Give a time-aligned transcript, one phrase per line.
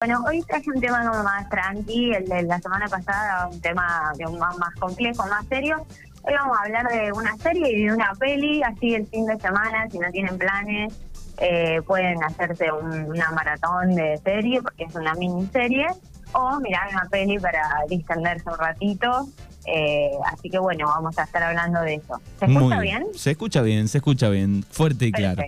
[0.00, 4.12] Bueno, hoy traje un tema como más tranqui, el de la semana pasada un tema
[4.38, 5.84] más, más complejo, más serio.
[6.22, 9.36] Hoy vamos a hablar de una serie y de una peli, así el fin de
[9.40, 10.94] semana, si no tienen planes,
[11.38, 15.88] eh, pueden hacerse una maratón de serie, porque es una miniserie,
[16.32, 19.26] o mirar una peli para distenderse un ratito.
[19.66, 22.20] Eh, así que bueno, vamos a estar hablando de eso.
[22.38, 23.06] ¿Se escucha bien?
[23.16, 25.42] Se escucha bien, se escucha bien, fuerte y claro.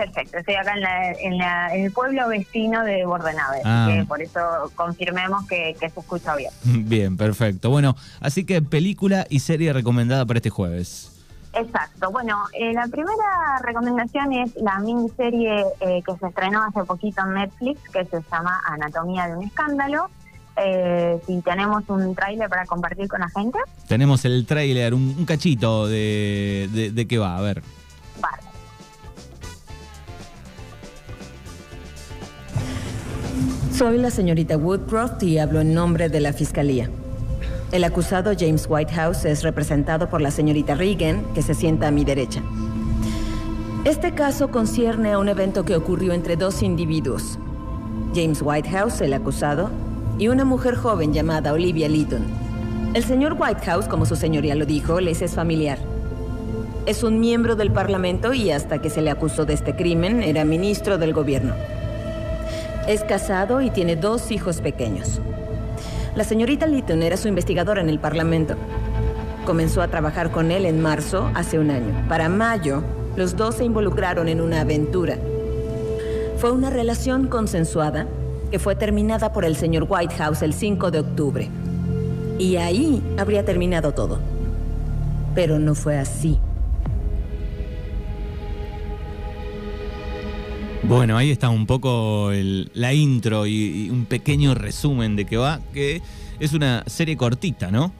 [0.00, 0.72] Perfecto, estoy acá
[1.20, 1.42] en,
[1.78, 3.86] el pueblo vecino de Bordenave, ah.
[3.86, 4.40] que por eso
[4.74, 6.50] confirmemos que, se escucha bien.
[6.88, 7.68] Bien, perfecto.
[7.68, 11.22] Bueno, así que película y serie recomendada para este jueves.
[11.52, 12.10] Exacto.
[12.10, 17.34] Bueno, eh, la primera recomendación es la miniserie eh, que se estrenó hace poquito en
[17.34, 20.08] Netflix, que se llama Anatomía de un escándalo.
[20.56, 23.58] Eh, si tenemos un tráiler para compartir con la gente.
[23.86, 27.62] Tenemos el tráiler, un, cachito de, de, de qué va, a ver.
[33.80, 36.90] Soy la señorita Woodcroft y hablo en nombre de la Fiscalía.
[37.72, 42.04] El acusado James Whitehouse es representado por la señorita Regan, que se sienta a mi
[42.04, 42.42] derecha.
[43.86, 47.38] Este caso concierne a un evento que ocurrió entre dos individuos.
[48.14, 49.70] James Whitehouse, el acusado,
[50.18, 52.26] y una mujer joven llamada Olivia Litton.
[52.92, 55.78] El señor Whitehouse, como su señoría lo dijo, les es familiar.
[56.84, 60.44] Es un miembro del Parlamento y hasta que se le acusó de este crimen era
[60.44, 61.54] ministro del gobierno.
[62.90, 65.20] Es casado y tiene dos hijos pequeños.
[66.16, 68.56] La señorita Litton era su investigadora en el Parlamento.
[69.46, 71.94] Comenzó a trabajar con él en marzo, hace un año.
[72.08, 72.82] Para mayo,
[73.14, 75.18] los dos se involucraron en una aventura.
[76.38, 78.08] Fue una relación consensuada
[78.50, 81.48] que fue terminada por el señor Whitehouse el 5 de octubre.
[82.40, 84.18] Y ahí habría terminado todo.
[85.36, 86.40] Pero no fue así.
[90.82, 96.00] Bueno, ahí está un poco la intro y, un pequeño resumen de qué va, que
[96.40, 97.92] es una serie cortita, ¿no?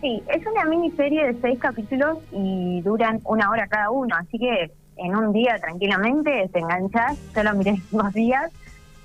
[0.00, 4.70] Sí, es una miniserie de seis capítulos y duran una hora cada uno, así que
[4.96, 8.50] en un día tranquilamente te enganchas, solo miré dos días.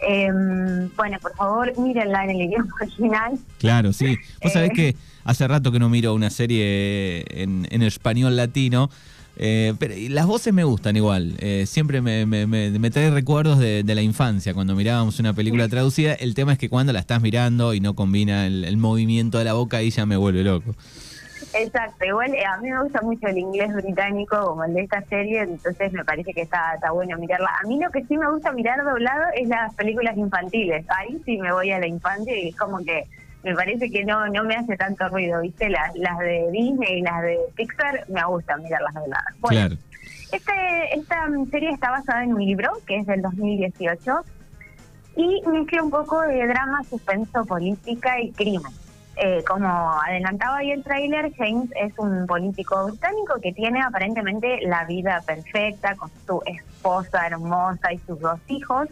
[0.05, 3.39] Em, bueno, por favor, mírenla en el idioma original.
[3.57, 4.17] Claro, sí.
[4.43, 4.73] Vos sabés eh.
[4.73, 8.89] que hace rato que no miro una serie en, en español latino.
[9.35, 11.33] Eh, pero las voces me gustan igual.
[11.39, 16.13] Eh, siempre me, me, trae recuerdos de, la infancia, cuando mirábamos una película traducida.
[16.13, 19.53] El tema es que cuando la estás mirando y no combina el, movimiento de la
[19.53, 20.75] boca, ahí ya me vuelve loco.
[21.55, 25.01] Exacto, igual eh, a mí me gusta mucho el inglés británico como el de esta
[25.03, 27.50] serie, entonces me parece que está, está bueno mirarla.
[27.63, 30.83] A mí lo que sí me gusta mirar doblado es las películas infantiles.
[30.89, 33.05] Ahí sí me voy a la infancia y es como que
[33.43, 35.69] me parece que no no me hace tanto ruido, ¿viste?
[35.69, 39.35] Las, las de Disney y las de Pixar me gustan mirarlas dobladas.
[39.39, 39.75] Bueno, claro.
[40.31, 44.11] este, esta serie está basada en un libro que es del 2018
[45.15, 48.71] y mezcla un poco de drama, suspenso, política y crimen.
[49.15, 49.67] Eh, como
[50.07, 55.95] adelantaba ahí el tráiler, James es un político británico que tiene aparentemente la vida perfecta
[55.95, 58.87] con su esposa hermosa y sus dos hijos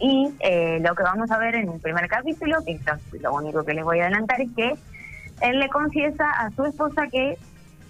[0.00, 2.82] y eh, lo que vamos a ver en el primer capítulo, que es
[3.20, 4.74] lo único que les voy a adelantar, es que
[5.42, 7.38] él le confiesa a su esposa que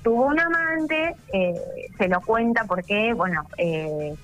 [0.02, 1.54] tuvo un amante, eh,
[1.96, 4.14] se lo cuenta porque, bueno, eh,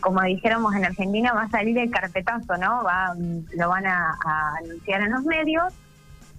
[0.00, 2.82] como dijéramos en Argentina, va a salir el carpetazo, ¿no?
[2.82, 3.14] Va,
[3.56, 4.16] lo van a,
[4.62, 5.72] anunciar en los medios,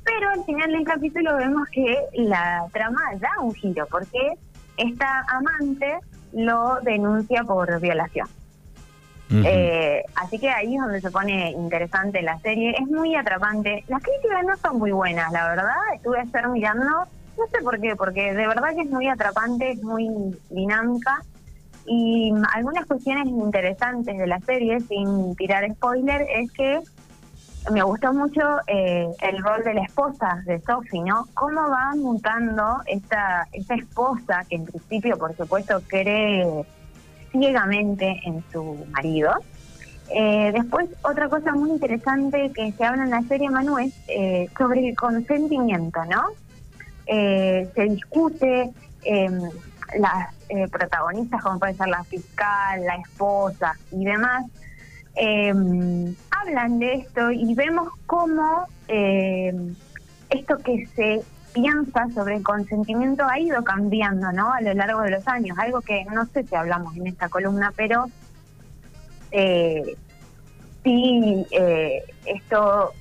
[0.04, 4.34] pero al final del capítulo vemos que la trama da un giro, porque
[4.78, 6.00] esta amante
[6.34, 8.28] lo denuncia por violación.
[9.32, 12.76] Eh, así que ahí es donde se pone interesante la serie.
[12.80, 13.84] Es muy atrapante.
[13.88, 15.76] Las críticas no son muy buenas, la verdad.
[15.96, 19.72] Estuve a estar mirando, no sé por qué, porque de verdad que es muy atrapante,
[19.72, 20.10] es muy
[20.50, 21.22] dinámica.
[21.88, 26.82] Y algunas cuestiones interesantes de la serie, sin tirar spoiler, es que
[27.72, 31.28] me gustó mucho eh, el rol de la esposa de Sophie, ¿no?
[31.34, 36.66] Cómo va mutando esta, esta esposa que en principio, por supuesto, cree
[37.40, 39.34] ciegamente en su marido.
[40.10, 44.50] Eh, después, otra cosa muy interesante que se habla en la serie Manu es eh,
[44.58, 46.26] sobre el consentimiento, ¿no?
[47.08, 48.72] Eh, se discute
[49.04, 49.40] em,
[49.98, 50.34] las
[50.72, 54.46] protagonistas, como puede ser la fiscal, la esposa y demás,
[55.16, 59.76] em, hablan de esto y vemos cómo em,
[60.30, 61.24] esto que se
[61.56, 64.52] piensa sobre el consentimiento ha ido cambiando ¿no?
[64.52, 67.72] a lo largo de los años, algo que no sé si hablamos en esta columna,
[67.78, 68.08] pero
[69.32, 69.96] eh,
[70.84, 72.92] sí, eh, esto,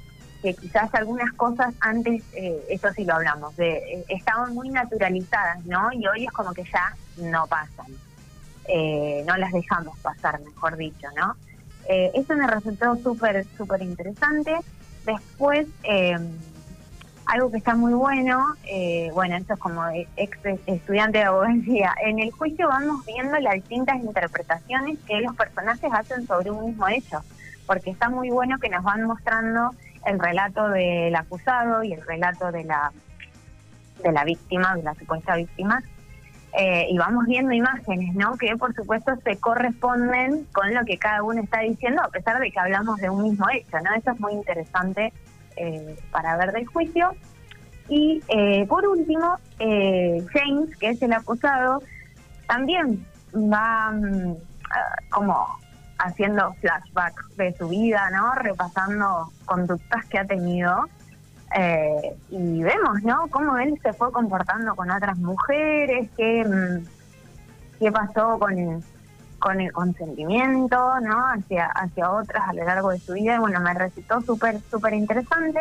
[0.40, 5.64] que quizás algunas cosas antes, eh, eso sí lo hablamos, de, eh, estaban muy naturalizadas,
[5.66, 5.92] ¿no?
[5.92, 7.86] Y hoy es como que ya no pasan,
[9.26, 11.36] no las dejamos pasar, mejor dicho, ¿no?
[11.86, 14.56] Eso me resultó súper, súper interesante.
[15.04, 15.66] Después,
[17.26, 19.82] algo que está muy bueno, eh, bueno, esto es como
[20.16, 25.90] ex estudiante de abogacía, en el juicio vamos viendo las distintas interpretaciones que los personajes
[25.92, 27.20] hacen sobre un mismo hecho,
[27.66, 29.70] porque está muy bueno que nos van mostrando
[30.06, 32.92] el relato del acusado y el relato de la
[34.02, 35.82] de la víctima, de la supuesta víctima,
[36.56, 38.36] eh, y vamos viendo imágenes, ¿no?
[38.36, 42.50] Que por supuesto se corresponden con lo que cada uno está diciendo, a pesar de
[42.50, 43.94] que hablamos de un mismo hecho, ¿no?
[43.94, 45.12] Eso es muy interesante
[45.56, 47.14] eh, para ver del juicio.
[47.88, 51.82] Y eh, por último, James, que es el acusado,
[52.46, 53.04] también
[53.34, 54.34] va mm,
[55.10, 55.46] como
[55.98, 58.34] haciendo flashbacks de su vida, ¿no?
[58.34, 60.86] Repasando conductas que ha tenido
[61.56, 63.28] eh, y vemos, ¿no?
[63.30, 68.82] Cómo él se fue comportando con otras mujeres, qué, mm, qué pasó con,
[69.44, 71.18] con el consentimiento, ¿no?
[71.26, 73.34] Hacia, hacia otras a lo largo de su vida.
[73.34, 75.60] Y bueno, me resultó súper, súper interesante.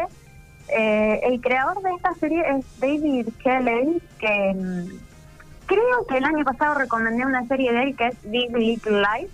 [0.70, 6.46] Eh, el creador de esta serie es David Kelly, que mm, creo que el año
[6.46, 9.34] pasado recomendé una serie de él que es Big Little Life,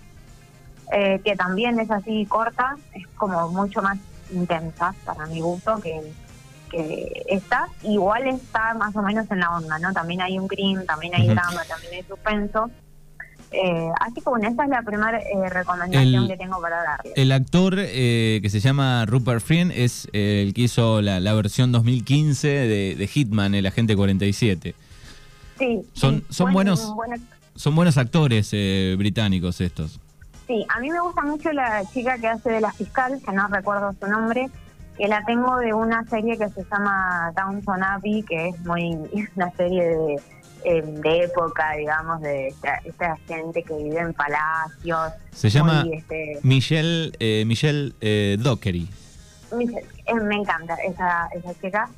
[0.94, 3.98] eh, que también es así corta, es como mucho más
[4.32, 6.12] intensa para mi gusto que
[6.70, 9.92] que está, igual está más o menos en la onda, ¿no?
[9.92, 12.70] También hay un crimen, también hay drama, también hay suspenso.
[13.52, 17.12] Eh, así que bueno, esa es la primera eh, recomendación que tengo para darle.
[17.16, 22.48] El actor eh, que se llama Rupert Friend es el que hizo la, versión 2015
[22.48, 24.74] de, Hitman, el agente 47.
[25.58, 25.82] Sí.
[25.92, 26.94] Son, son buenos,
[27.54, 28.52] son buenos actores
[28.96, 30.00] británicos estos.
[30.46, 33.46] Sí, a mí me gusta mucho la chica que hace de la fiscal, que no
[33.48, 34.48] recuerdo su nombre,
[34.96, 38.96] que la tengo de una serie que se llama Downton Abbey, que es muy
[39.36, 40.20] una serie de,
[40.64, 42.54] eh, de época, digamos, de
[42.84, 45.12] esta, gente que vive en palacios.
[45.32, 48.88] Se llama este, Michelle, eh, Michelle eh, Dockery.
[49.52, 51.88] Eh, me encanta esa, esa chica.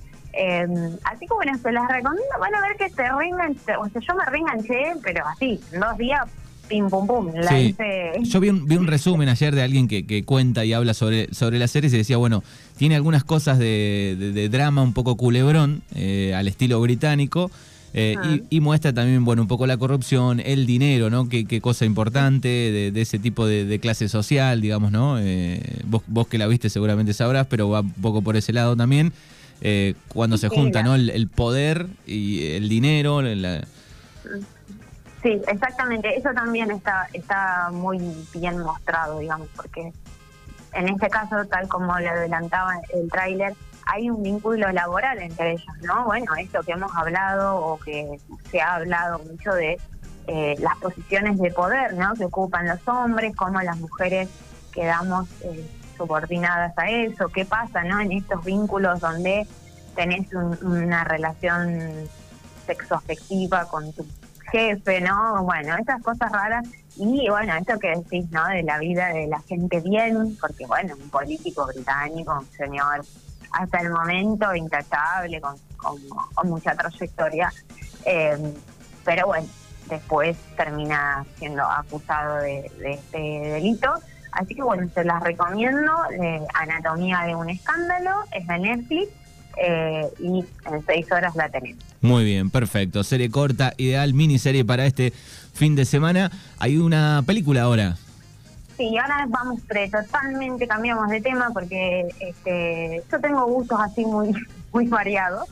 [1.05, 2.25] así que bueno, se las recomiendo.
[2.41, 5.97] Van a ver que se reenganché, o sea, yo me reenganché, pero así, en dos
[5.99, 6.29] días
[6.69, 7.32] pim pum pum.
[8.23, 11.32] Yo vi un, vi un resumen ayer de alguien que, que, cuenta y habla sobre,
[11.35, 12.43] sobre la serie y decía, bueno,
[12.76, 17.50] tiene algunas cosas de, drama un poco culebrón, eh, al estilo británico.
[17.94, 18.39] Eh, ah.
[18.49, 21.29] y, muestra también, bueno, un poco la corrupción, el dinero, ¿no?
[21.29, 25.19] Qué, qué cosa importante de, ese tipo de, clase social, digamos, ¿no?
[25.19, 28.77] Eh, vos, vos que la viste seguramente sabrás, pero va un poco por ese lado
[28.77, 29.12] también.
[30.09, 30.94] cuando se junta, ¿no?
[30.94, 33.62] El, poder y el dinero, la,
[35.23, 36.17] Sí, exactamente.
[36.17, 37.99] Eso también está, está muy
[38.35, 39.93] bien mostrado, digamos, porque
[40.73, 43.55] en este caso, tal como le adelantaba el tráiler,
[43.87, 46.05] hay un vínculo laboral entre ellos, ¿no?
[46.05, 48.19] Bueno, esto que hemos hablado o que
[48.50, 49.79] se ha hablado mucho de
[50.26, 52.14] eh, las posiciones de poder, ¿no?
[52.14, 54.29] Que ocupan los hombres, cómo las mujeres
[54.73, 58.00] quedamos eh, subordinadas a eso, qué pasa, ¿no?
[58.00, 59.46] En estos vínculos donde
[59.94, 60.32] tenés
[60.62, 62.08] una relación
[62.67, 64.06] sexoafectiva con tu
[64.50, 65.43] jefe, ¿no?
[65.44, 66.67] Bueno, esas cosas raras.
[66.96, 68.46] Y bueno, esto que decís, ¿no?
[68.49, 73.05] De la vida de la gente bien, porque bueno, un político británico, un señor
[73.53, 77.53] hasta el momento intachable, con, con, mucha trayectoria.
[78.05, 78.37] Eh,
[79.05, 79.47] pero bueno,
[79.89, 83.93] después termina siendo acusado de, este delito.
[84.33, 85.93] Así que bueno, se las recomiendo.
[86.55, 89.09] Anatomía de un escándalo, es de Netflix
[89.59, 91.85] eh, y en seis horas la tenemos.
[92.01, 93.05] Muy bien, perfecto.
[93.05, 95.13] Serie corta, ideal, miniserie para este
[95.53, 96.31] fin de semana.
[96.59, 97.97] Hay una película ahora.
[98.82, 99.60] Sí, ahora vamos
[99.93, 104.34] totalmente cambiamos de tema porque este, yo tengo gustos así muy,
[104.72, 105.48] muy variados.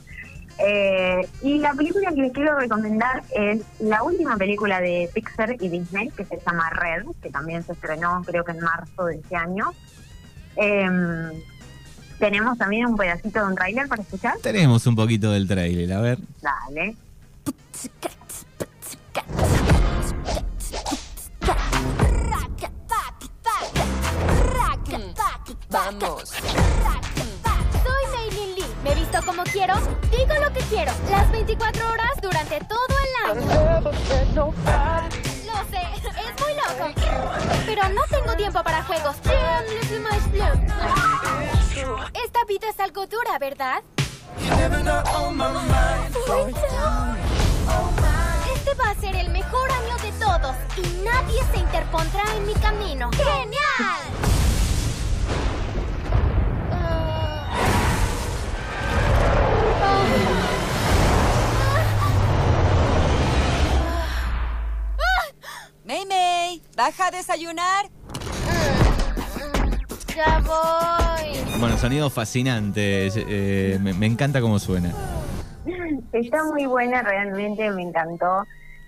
[0.57, 5.69] Eh, y la película que les quiero recomendar es la última película de Pixar y
[5.69, 9.37] Disney, que se llama Red, que también se estrenó creo que en marzo de este
[9.37, 9.71] año.
[10.57, 11.41] Eh,
[12.19, 14.39] ¿Tenemos también un pedacito de un trailer para escuchar?
[14.43, 16.19] Tenemos un poquito del trailer, a ver.
[16.41, 16.97] Dale.
[25.71, 26.29] Vamos.
[26.29, 28.75] Soy Maylin Lee.
[28.83, 29.75] Me visto como quiero,
[30.11, 30.91] digo lo que quiero.
[31.09, 33.81] Las 24 horas durante todo el año.
[33.85, 36.93] Lo sé, es muy loco.
[37.65, 39.15] Pero no tengo tiempo para juegos.
[42.21, 43.81] Esta vida es algo dura, ¿verdad?
[48.53, 52.53] Este va a ser el mejor año de todos y nadie se interpondrá en mi
[52.55, 53.09] camino.
[53.11, 54.20] ¡Genial!
[66.81, 67.85] Baja a desayunar.
[70.15, 71.59] Ya voy.
[71.59, 73.07] Bueno, sonido fascinante.
[73.15, 74.91] eh, me, me encanta cómo suena.
[76.11, 78.45] Está muy buena, realmente me encantó.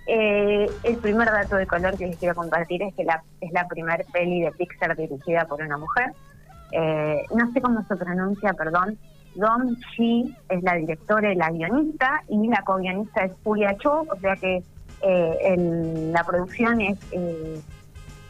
[0.07, 3.67] Eh, el primer dato de color que les quiero compartir es que la, es la
[3.67, 6.12] primer peli de Pixar dirigida por una mujer.
[6.71, 8.97] Eh, no sé cómo se pronuncia, perdón.
[9.35, 14.19] Dom Shi es la directora y la guionista, y la co-guionista es Julia Cho, o
[14.19, 14.63] sea que
[15.05, 17.62] eh, el- la producción es eh,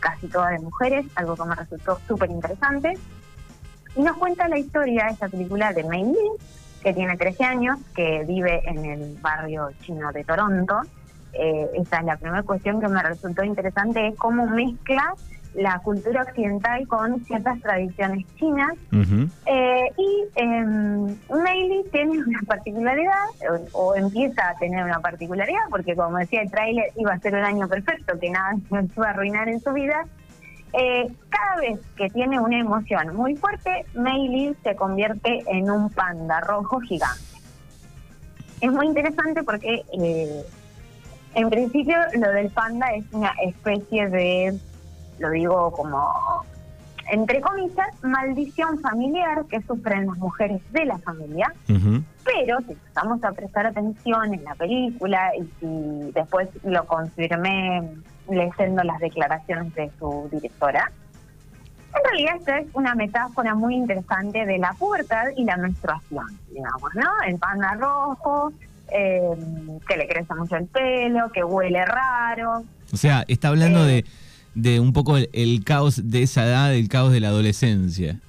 [0.04, 2.94] casi toda de mujeres, algo que me resultó súper interesante.
[3.96, 6.36] Y nos cuenta la historia, esta película de Mei Ling,
[6.82, 10.82] que tiene 13 años, que vive en el barrio chino de Toronto.
[11.32, 15.14] Eh, esa es la primera cuestión que me resultó interesante, es cómo mezcla
[15.56, 18.74] la cultura occidental con ciertas tradiciones chinas.
[19.46, 23.26] Eh, y eh, Meili tiene una particularidad,
[23.74, 27.36] o, o empieza a tener una particularidad, porque como decía el tráiler, iba a ser
[27.36, 30.06] un año perfecto, que nada se iba a arruinar en su vida.
[30.74, 36.42] Eh, cada vez que tiene una emoción muy fuerte, Meili se convierte en un panda
[36.42, 37.22] rojo gigante.
[38.60, 40.44] Es muy interesante porque, eh,
[41.36, 44.58] en principio, lo del panda es una especie de,
[45.20, 46.44] lo digo como,
[47.12, 51.54] entre comillas, maldición familiar que sufren las mujeres de la familia.
[52.26, 57.90] Pero si empezamos a prestar atención en la película y si después lo confirmé
[58.30, 60.90] leyendo las declaraciones de su directora,
[61.96, 66.90] en realidad esta es una metáfora muy interesante de la pubertad y la menstruación, digamos,
[66.96, 67.10] ¿no?
[67.28, 68.52] El panda rojo,
[68.92, 69.22] eh,
[69.88, 72.64] que le crece mucho el pelo, que huele raro.
[72.92, 73.88] O sea, está hablando Eh.
[73.88, 74.06] de,
[74.56, 78.20] de un poco el, caos de esa edad, el caos de la adolescencia.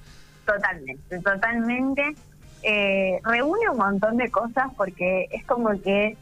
[0.45, 2.15] Totalmente, totalmente.
[2.63, 6.17] Eh, reúne un montón de cosas porque es como que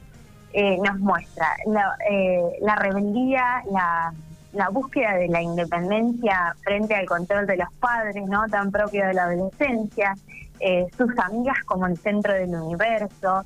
[0.54, 4.14] eh, nos muestra la, eh, la rebeldía, la,
[4.54, 9.14] la búsqueda de la independencia frente al control de los padres, no tan propio de
[9.14, 10.16] la adolescencia,
[10.60, 13.44] eh, sus amigas como el centro del universo,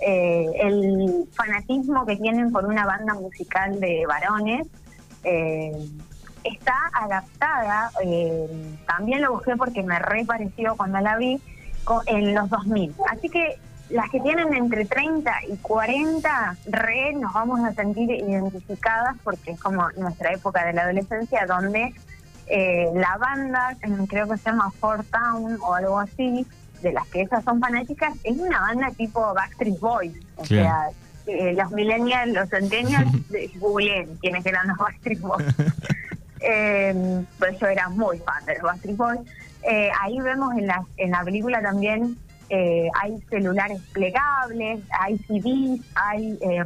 [0.00, 4.68] eh, el fanatismo que tienen por una banda musical de varones.
[5.24, 5.72] Eh,
[6.44, 11.40] está adaptada, eh, también lo busqué porque me re pareció cuando la vi,
[12.06, 12.94] en los 2000.
[13.10, 13.58] Así que
[13.90, 19.60] las que tienen entre 30 y 40, re nos vamos a sentir identificadas porque es
[19.60, 21.92] como nuestra época de la adolescencia donde
[22.46, 23.76] eh, la banda,
[24.08, 26.46] creo que se llama Fort Town o algo así,
[26.82, 30.14] de las que esas son fanáticas, es una banda tipo Backstreet Boys.
[30.36, 30.88] O sea,
[31.32, 33.10] eh, los millennials, los centennials,
[33.60, 35.46] googleen quiénes eran los Backstreet Boys.
[36.42, 39.20] Eh, pues yo era muy fan de los Backstreet Boys.
[39.62, 42.16] Eh, ahí vemos en la, en la película también
[42.48, 46.64] eh, hay celulares plegables, hay CDs, hay eh,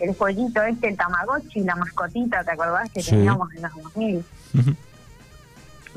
[0.00, 3.10] el jueguito este, el Tamagotchi, la mascotita, ¿te acordás que Sí.
[3.10, 4.24] teníamos en los 2000?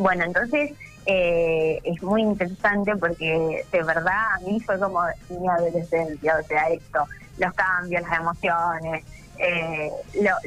[0.02, 0.72] Bueno, entonces
[1.06, 6.70] eh, es muy interesante porque de verdad a mí fue como mi adolescencia, o sea,
[6.70, 7.06] esto,
[7.38, 9.06] los cambios, las emociones,
[9.38, 9.92] eh,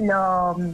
[0.03, 0.73] lo, mm,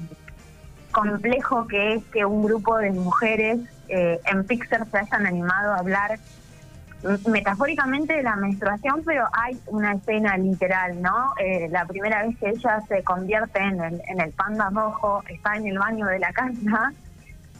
[0.93, 5.77] complejo que es que un grupo de mujeres eh, en Pixar se hayan animado a
[5.77, 6.19] hablar
[7.29, 11.35] metafóricamente de la menstruación, pero hay una escena literal, ¿no?
[11.39, 15.57] Eh, la primera vez que ella se convierte en el, en el panda rojo, está
[15.57, 16.93] en el baño de la casa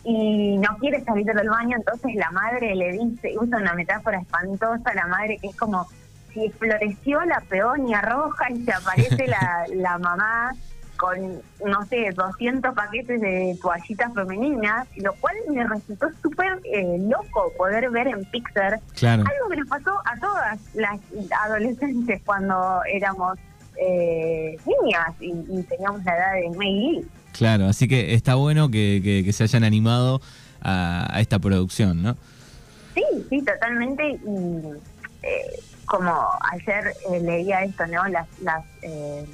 [0.05, 4.95] y no quiere salir del baño, entonces la madre le dice, usa una metáfora espantosa,
[4.95, 5.87] la madre que es como
[6.33, 10.53] si floreció la peonia roja y se aparece la, la mamá
[10.97, 17.51] con, no sé, 200 paquetes de toallitas femeninas, lo cual me resultó súper eh, loco
[17.57, 19.25] poder ver en Pixar Claro.
[19.27, 21.01] algo que nos pasó a todas las
[21.47, 23.39] adolescentes cuando éramos
[23.81, 27.09] eh, niñas y, y teníamos la edad de Mei Lee.
[27.33, 30.21] Claro, así que está bueno que, que- que se hayan animado
[30.63, 32.17] a, a esta producción, ¿no?
[32.95, 34.11] Sí, sí, totalmente.
[34.11, 34.67] Y
[35.23, 38.07] eh, como ayer eh, leía esto, ¿no?
[38.09, 39.25] Las, las, eh,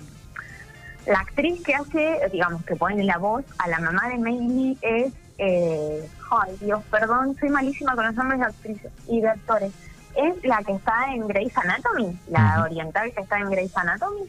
[1.06, 5.12] la actriz que hace, digamos, que pone la voz a la mamá de Meili es.
[5.38, 9.70] Eh, ay, Dios, perdón, soy malísima con los nombres de actrices y de actores.
[10.16, 14.22] Es la que está en Grey's Anatomy, la oriental que está en Grey's Anatomy.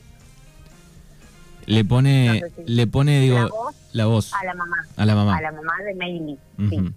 [1.67, 4.77] Le pone, No sé si- le pone, digo, La voz la voz a la mamá,
[4.95, 5.37] a la mamá.
[5.37, 6.37] a la mamá de Meili.
[6.57, 6.69] Ujú.
[6.69, 6.93] sí.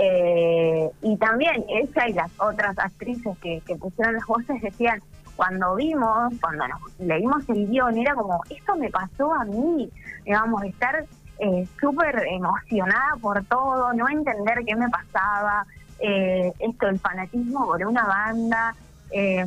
[0.00, 5.02] Eh, y también ella y las otras actrices que, que pusieron las voces decían,
[5.36, 9.90] cuando vimos, cuando nos leímos el guion, era como, esto me pasó a mí,
[10.24, 11.04] digamos, estar
[11.40, 15.66] eh, súper emocionada por todo, no entender qué me pasaba,
[16.00, 18.74] eh, esto, el fanatismo por una banda.
[19.10, 19.44] eh,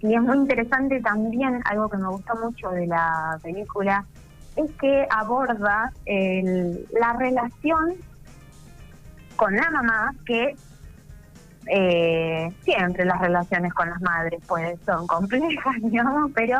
[0.00, 4.04] y es muy interesante también, algo que me gustó mucho de la película,
[4.56, 7.94] es que aborda el- la relación
[9.36, 10.54] con la mamá que
[11.66, 16.58] eh, siempre las relaciones con las madres pues son complejas, digamos, pero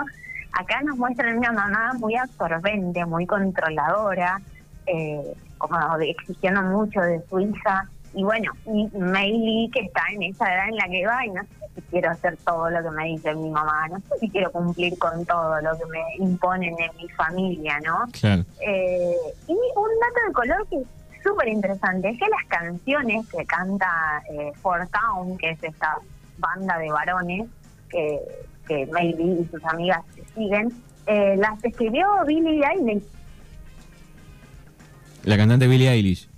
[0.53, 4.41] acá nos muestran una mamá muy absorbente, muy controladora,
[4.87, 7.89] eh, como exigiendo mucho de su hija.
[8.13, 11.43] Y bueno, y Lee que está en esa edad en la que va y no
[11.43, 14.51] sé si quiero hacer todo lo que me dice mi mamá, no sé si quiero
[14.51, 18.07] cumplir con todo lo que me imponen en mi familia, ¿no?
[18.23, 20.83] Eh, y un dato de color que
[21.23, 25.99] súper interesante es que las canciones que canta eh, Fort Town, que es esta
[26.39, 27.49] banda de varones
[27.89, 28.19] que,
[28.67, 30.03] que Maybe y sus amigas
[30.35, 30.73] siguen,
[31.07, 33.05] eh, las escribió Billie Eilish.
[35.25, 36.30] La cantante Billie Eilish.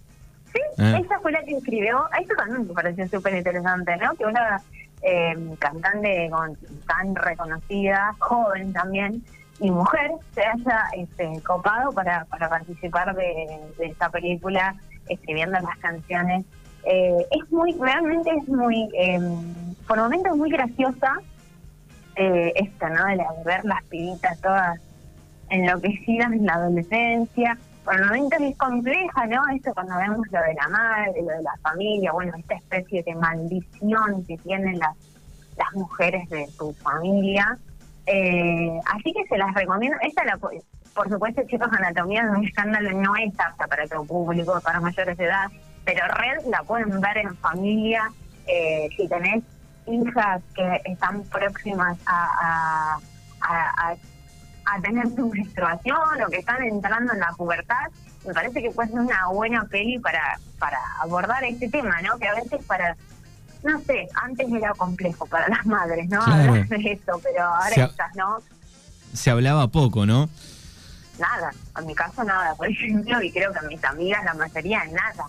[0.78, 0.98] Ah.
[0.98, 2.08] esa fue la que escribió.
[2.20, 4.14] Eso también me pareció súper interesante, ¿no?
[4.14, 4.60] Que una
[5.02, 6.30] eh, cantante
[6.86, 9.22] tan reconocida, joven también,
[9.60, 14.74] y mujer se haya este, copado para, para participar de, esta película
[15.08, 16.44] escribiendo las canciones.
[16.84, 19.20] Eh, es muy, realmente es muy, eh,
[19.86, 21.14] por momentos muy graciosa
[22.16, 23.04] eh, esta, ¿no?
[23.06, 24.80] De, ver las pibitas todas
[25.48, 27.56] enloquecidas en la adolescencia.
[27.84, 29.42] Por momentos es compleja, ¿no?
[29.54, 33.14] Esto cuando vemos lo de la madre, lo de la familia, bueno, esta especie de
[33.16, 34.96] maldición que tienen las,
[35.56, 37.58] las mujeres de su familia.
[38.06, 39.96] Eh, así que se las recomiendo.
[40.02, 40.38] Esta, la,
[40.94, 45.16] por supuesto, chicos, Anatomía de un escándalo no es apta para todo público, para mayores
[45.16, 45.50] de edad,
[45.84, 48.10] pero Red la pueden ver en familia.
[48.46, 49.42] Eh, si tenés
[49.86, 52.98] hijas que están próximas a,
[53.40, 53.96] a, a,
[54.82, 57.90] tener su menstruación o que están entrando en la pubertad,
[58.26, 62.18] me parece que puede ser una buena peli para, para abordar este tema, ¿no?
[62.18, 62.96] Que a veces para
[63.62, 66.20] no sé, antes era complejo para las madres, ¿no?
[66.20, 68.38] Hablar de eso, pero ahora estas, ¿no?
[69.12, 70.28] Se hablaba poco, ¿no?
[71.18, 74.84] Nada, en mi caso nada, por ejemplo, y creo que a mis amigas la mayoría
[74.86, 75.26] nada.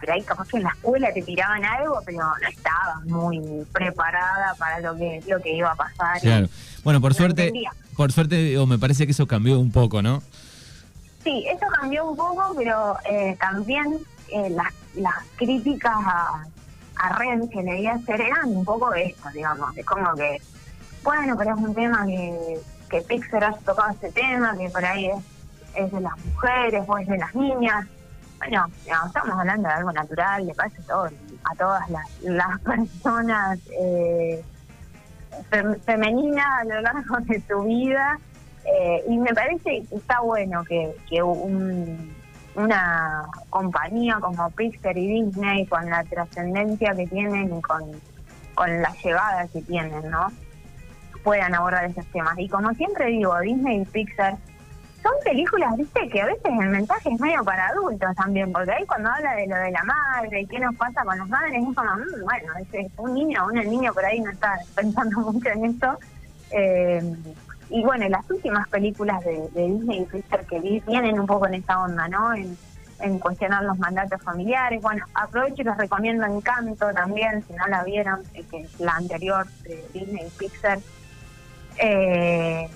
[0.00, 3.40] Pero ahí capaz que en la escuela te tiraban algo, pero no estaba muy
[3.72, 6.20] preparada para lo que lo que iba a pasar.
[6.20, 6.48] Claro.
[6.84, 7.52] Bueno, por suerte,
[7.96, 10.22] por suerte, o me parece que eso cambió un poco, ¿no?
[11.24, 16.46] Sí, eso cambió un poco, pero eh, también eh, las, las críticas a,
[16.96, 20.40] a Ren que leía hacer eran un poco esto, digamos, es como que,
[21.02, 25.06] bueno, pero es un tema que, que Pixar ha tocado este tema, que por ahí
[25.06, 25.24] es,
[25.74, 27.86] es de las mujeres o es de las niñas.
[28.38, 31.12] Bueno, estamos hablando de algo natural, le pasa a, todos,
[31.44, 34.42] a todas las, las personas eh,
[35.84, 38.18] femeninas a lo largo de su vida.
[38.64, 42.16] Eh, y me parece que está bueno que, que un
[42.58, 47.84] una compañía como Pixar y Disney con la trascendencia que tienen y con,
[48.54, 50.32] con la llegada que tienen, ¿no?
[51.22, 52.36] Puedan abordar esos temas.
[52.38, 54.36] Y como siempre digo, Disney y Pixar
[55.02, 58.84] son películas, viste, que a veces el mensaje es medio para adultos también, porque ahí
[58.86, 61.74] cuando habla de lo de la madre y qué nos pasa con las madres, es
[61.74, 65.64] como, mm, bueno, es, un niño, un niño por ahí no está pensando mucho en
[65.66, 65.98] esto.
[66.50, 67.16] Eh,
[67.70, 71.54] y bueno, las últimas películas de, Disney y Pixar que vi vienen un poco en
[71.54, 72.34] esa onda, ¿no?
[72.34, 72.56] En,
[73.20, 74.82] cuestionar los mandatos familiares.
[74.82, 78.96] Bueno, aprovecho y les recomiendo Encanto también, si no la vieron, eh, que es la
[78.96, 80.80] anterior de Disney y Pixar.
[81.80, 82.68] Eh,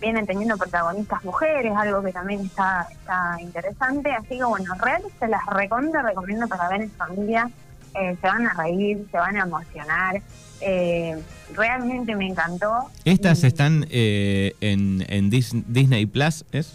[0.00, 4.12] vienen teniendo protagonistas mujeres, algo que también está, está interesante.
[4.12, 7.50] Así que bueno, Red se las recomiendo, recomiendo para ver en familia.
[7.94, 10.20] Eh, se van a reír, se van a emocionar.
[10.60, 11.20] Eh,
[11.54, 12.90] realmente me encantó.
[13.04, 16.74] ¿Estas están eh, en, en Disney Plus, es?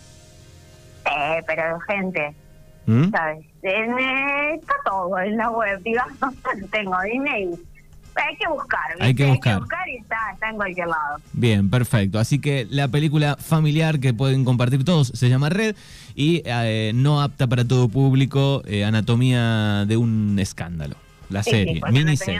[1.05, 2.33] Eh, pero gente,
[2.85, 3.11] ¿Mm?
[3.11, 3.45] ¿sabes?
[3.61, 6.33] está todo en la web, digamos,
[6.71, 7.59] tengo Disney.
[8.15, 9.61] Hay que buscar, Hay que buscar.
[9.87, 11.17] y está, está en cualquier lado.
[11.33, 12.19] Bien, perfecto.
[12.19, 15.75] Así que la película familiar que pueden compartir todos se llama Red
[16.15, 16.43] y
[16.93, 20.95] no apta para todo público, Anatomía de un escándalo
[21.33, 22.39] la serie, miniserie.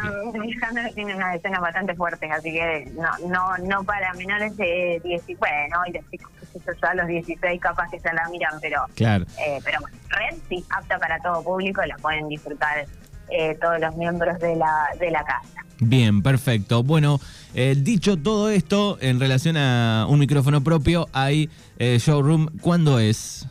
[0.94, 5.78] tiene unas escenas bastante fuertes, así que no no no para menores de 10, bueno,
[5.88, 9.26] y ya a los 16 capaz que se la miran, pero claro.
[9.40, 12.86] Eh, pero Red sí, apta para todo público, la pueden disfrutar
[13.34, 15.66] eh, todos los miembros de la, de la casa.
[15.80, 16.84] Bien, perfecto.
[16.84, 17.20] Bueno,
[17.54, 23.48] eh, dicho todo esto, en relación a un micrófono propio, hay showroom, ¿cuándo es?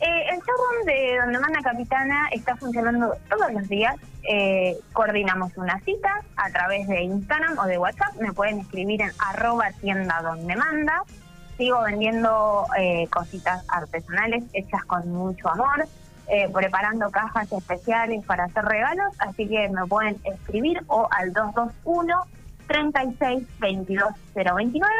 [0.00, 6.22] el showroom de Donde Manda Capitana está funcionando todos los días eh, coordinamos una cita
[6.36, 8.14] a través de Instagram o de WhatsApp.
[8.20, 11.02] Me pueden escribir en arroba tienda donde manda.
[11.56, 15.86] Sigo vendiendo eh, cositas artesanales hechas con mucho amor,
[16.30, 19.14] eh, preparando cajas especiales para hacer regalos.
[19.18, 22.14] Así que me pueden escribir o al 221
[22.66, 24.94] 36 22 029.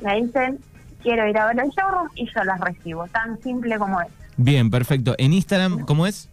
[0.00, 0.58] Me dicen,
[1.02, 3.06] quiero ir a ver el showroom y yo las recibo.
[3.08, 4.08] Tan simple como es.
[4.36, 5.14] Bien, perfecto.
[5.18, 6.28] ¿En Instagram cómo es?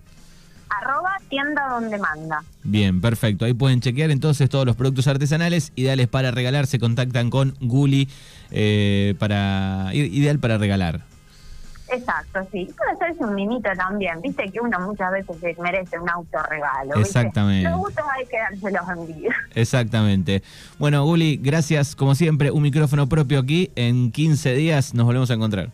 [0.69, 2.43] arroba tienda donde manda.
[2.63, 3.45] Bien, perfecto.
[3.45, 6.67] Ahí pueden chequear entonces todos los productos artesanales ideales para regalar.
[6.67, 8.07] Se contactan con Guli
[8.51, 11.01] eh, para ideal para regalar.
[11.91, 12.73] Exacto, sí.
[12.77, 14.21] Puede hacerse un mimito también.
[14.21, 16.95] Viste que uno muchas veces se merece un autorregalo.
[16.95, 17.01] ¿viste?
[17.01, 17.69] Exactamente.
[17.69, 19.35] Los gustos hay que dárselos en vida.
[19.55, 20.43] Exactamente.
[20.77, 22.51] Bueno, Guli, gracias como siempre.
[22.51, 23.71] Un micrófono propio aquí.
[23.75, 25.69] En 15 días nos volvemos a encontrar.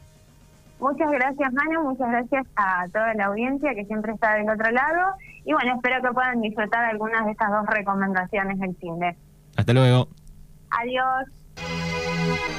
[0.79, 1.83] Muchas gracias, Manu.
[1.83, 5.15] Muchas gracias a toda la audiencia que siempre está del otro lado.
[5.45, 9.15] Y bueno, espero que puedan disfrutar algunas de estas dos recomendaciones del cine.
[9.55, 10.09] Hasta luego.
[10.69, 11.84] Adiós.